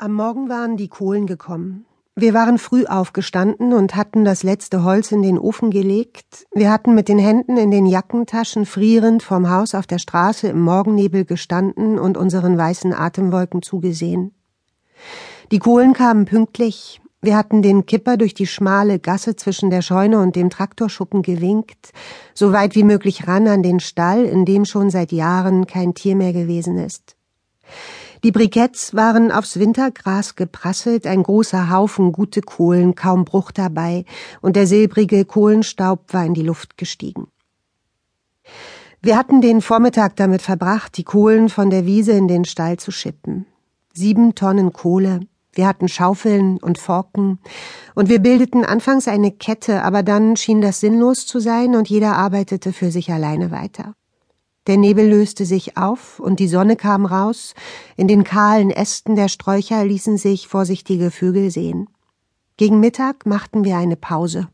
[0.00, 1.84] Am Morgen waren die Kohlen gekommen.
[2.14, 6.46] Wir waren früh aufgestanden und hatten das letzte Holz in den Ofen gelegt.
[6.54, 10.60] Wir hatten mit den Händen in den Jackentaschen frierend vom Haus auf der Straße im
[10.60, 14.36] Morgennebel gestanden und unseren weißen Atemwolken zugesehen.
[15.50, 17.00] Die Kohlen kamen pünktlich.
[17.20, 21.90] Wir hatten den Kipper durch die schmale Gasse zwischen der Scheune und dem Traktorschuppen gewinkt,
[22.34, 26.14] so weit wie möglich ran an den Stall, in dem schon seit Jahren kein Tier
[26.14, 27.16] mehr gewesen ist.
[28.24, 34.04] Die Briketts waren aufs Wintergras geprasselt, ein großer Haufen gute Kohlen, kaum Bruch dabei,
[34.40, 37.28] und der silbrige Kohlenstaub war in die Luft gestiegen.
[39.00, 42.90] Wir hatten den Vormittag damit verbracht, die Kohlen von der Wiese in den Stall zu
[42.90, 43.46] schippen.
[43.94, 45.20] Sieben Tonnen Kohle.
[45.52, 47.38] Wir hatten Schaufeln und Forken,
[47.94, 52.16] und wir bildeten anfangs eine Kette, aber dann schien das sinnlos zu sein, und jeder
[52.16, 53.94] arbeitete für sich alleine weiter.
[54.68, 57.54] Der Nebel löste sich auf und die Sonne kam raus,
[57.96, 61.88] in den kahlen Ästen der Sträucher ließen sich vorsichtige Vögel sehen.
[62.58, 64.48] Gegen Mittag machten wir eine Pause.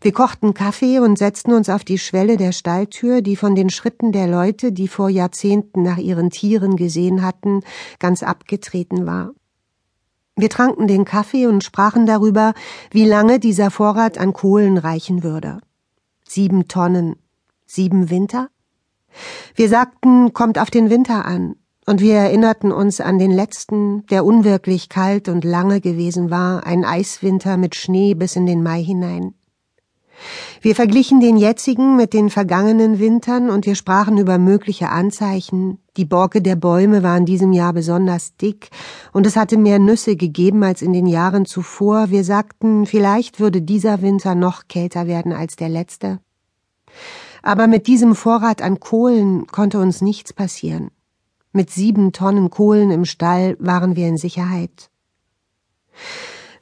[0.00, 4.12] Wir kochten Kaffee und setzten uns auf die Schwelle der Stalltür, die von den Schritten
[4.12, 7.62] der Leute, die vor Jahrzehnten nach ihren Tieren gesehen hatten,
[7.98, 9.32] ganz abgetreten war.
[10.36, 12.54] Wir tranken den Kaffee und sprachen darüber,
[12.92, 15.58] wie lange dieser Vorrat an Kohlen reichen würde.
[16.24, 17.16] Sieben Tonnen.
[17.66, 18.48] Sieben Winter?
[19.58, 24.24] Wir sagten, kommt auf den Winter an, und wir erinnerten uns an den letzten, der
[24.24, 29.34] unwirklich kalt und lange gewesen war, ein Eiswinter mit Schnee bis in den Mai hinein.
[30.60, 35.78] Wir verglichen den jetzigen mit den vergangenen Wintern und wir sprachen über mögliche Anzeichen.
[35.96, 38.70] Die Borke der Bäume war in diesem Jahr besonders dick
[39.12, 42.10] und es hatte mehr Nüsse gegeben als in den Jahren zuvor.
[42.10, 46.20] Wir sagten, vielleicht würde dieser Winter noch kälter werden als der letzte.
[47.42, 50.90] Aber mit diesem Vorrat an Kohlen konnte uns nichts passieren.
[51.52, 54.90] Mit sieben Tonnen Kohlen im Stall waren wir in Sicherheit.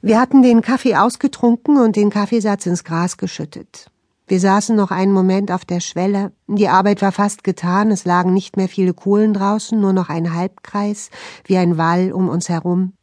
[0.01, 3.91] Wir hatten den Kaffee ausgetrunken und den Kaffeesatz ins Gras geschüttet.
[4.27, 6.33] Wir saßen noch einen Moment auf der Schwelle.
[6.47, 10.33] Die Arbeit war fast getan, es lagen nicht mehr viele Kohlen draußen, nur noch ein
[10.33, 11.09] Halbkreis,
[11.45, 12.93] wie ein Wall um uns herum.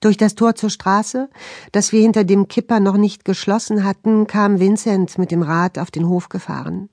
[0.00, 1.28] Durch das Tor zur Straße,
[1.72, 5.90] das wir hinter dem Kipper noch nicht geschlossen hatten, kam Vincent mit dem Rad auf
[5.90, 6.88] den Hof gefahren.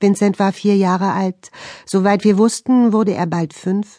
[0.00, 1.50] Vincent war vier Jahre alt.
[1.84, 3.98] Soweit wir wussten, wurde er bald fünf.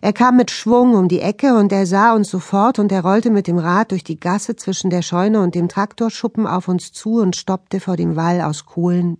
[0.00, 3.30] Er kam mit Schwung um die Ecke und er sah uns sofort und er rollte
[3.30, 7.20] mit dem Rad durch die Gasse zwischen der Scheune und dem Traktorschuppen auf uns zu
[7.20, 9.18] und stoppte vor dem Wall aus Kohlen.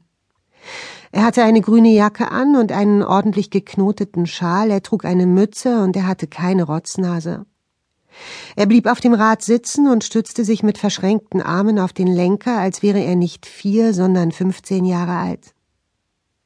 [1.13, 5.83] Er hatte eine grüne Jacke an und einen ordentlich geknoteten Schal, er trug eine Mütze
[5.83, 7.45] und er hatte keine Rotznase.
[8.57, 12.59] Er blieb auf dem Rad sitzen und stützte sich mit verschränkten Armen auf den Lenker,
[12.59, 15.55] als wäre er nicht vier, sondern fünfzehn Jahre alt.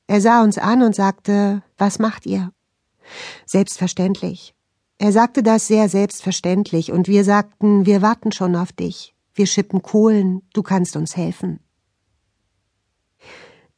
[0.07, 2.53] Er sah uns an und sagte, was macht ihr?
[3.47, 4.55] Selbstverständlich.
[4.99, 9.15] Er sagte das sehr selbstverständlich, und wir sagten, wir warten schon auf dich.
[9.35, 11.61] Wir schippen Kohlen, du kannst uns helfen.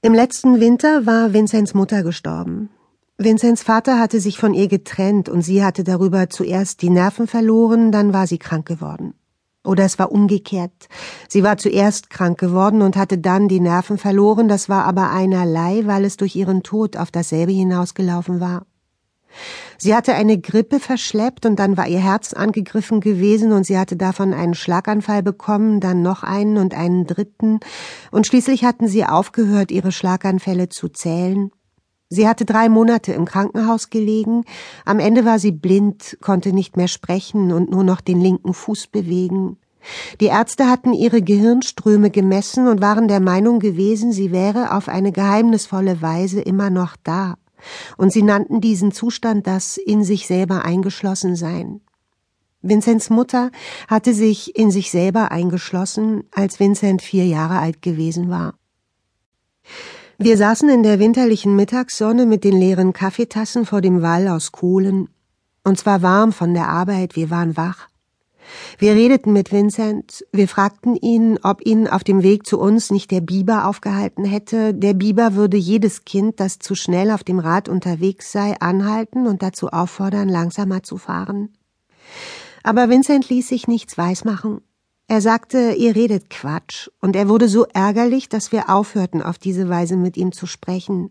[0.02, 2.68] Im letzten Winter war Vinzenz Mutter gestorben.
[3.16, 7.92] Vinzenz Vater hatte sich von ihr getrennt und sie hatte darüber zuerst die Nerven verloren,
[7.92, 9.14] dann war sie krank geworden.
[9.64, 10.88] Oder es war umgekehrt.
[11.28, 15.82] Sie war zuerst krank geworden und hatte dann die Nerven verloren, das war aber einerlei,
[15.86, 18.66] weil es durch ihren Tod auf dasselbe hinausgelaufen war.
[19.78, 23.96] Sie hatte eine Grippe verschleppt und dann war ihr Herz angegriffen gewesen und sie hatte
[23.96, 27.60] davon einen Schlaganfall bekommen, dann noch einen und einen dritten
[28.10, 31.50] und schließlich hatten sie aufgehört, ihre Schlaganfälle zu zählen.
[32.08, 34.44] Sie hatte drei Monate im Krankenhaus gelegen,
[34.84, 38.88] am Ende war sie blind, konnte nicht mehr sprechen und nur noch den linken Fuß
[38.88, 39.56] bewegen.
[40.20, 45.12] Die Ärzte hatten ihre Gehirnströme gemessen und waren der Meinung gewesen, sie wäre auf eine
[45.12, 47.34] geheimnisvolle Weise immer noch da,
[47.96, 51.80] und sie nannten diesen Zustand das in sich selber eingeschlossen sein.
[52.62, 53.50] Vincents Mutter
[53.88, 58.54] hatte sich in sich selber eingeschlossen, als Vincent vier Jahre alt gewesen war.
[60.18, 65.08] Wir saßen in der winterlichen Mittagssonne mit den leeren Kaffeetassen vor dem Wall aus Kohlen.
[65.64, 67.88] Uns war warm von der Arbeit, wir waren wach.
[68.78, 73.10] Wir redeten mit Vincent, wir fragten ihn, ob ihn auf dem Weg zu uns nicht
[73.10, 74.74] der Biber aufgehalten hätte.
[74.74, 79.42] Der Biber würde jedes Kind, das zu schnell auf dem Rad unterwegs sei, anhalten und
[79.42, 81.56] dazu auffordern, langsamer zu fahren.
[82.62, 84.60] Aber Vincent ließ sich nichts weismachen.
[85.06, 89.68] Er sagte, ihr redet Quatsch, und er wurde so ärgerlich, dass wir aufhörten, auf diese
[89.68, 91.10] Weise mit ihm zu sprechen.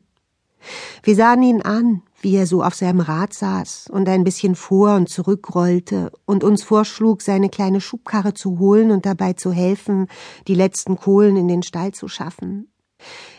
[1.04, 4.95] Wir sahen ihn an, wie er so auf seinem Rad saß und ein bisschen vor
[4.95, 10.07] und zurückrollte und uns vorschlug, seine kleine Schubkarre zu holen und dabei zu helfen,
[10.48, 12.72] die letzten Kohlen in den Stall zu schaffen.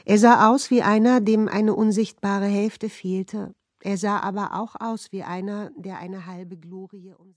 [0.04, 3.54] Er sah aus wie einer, dem eine unsichtbare Hälfte fehlte.
[3.80, 7.32] Er sah aber auch aus wie einer, der eine halbe Glorie um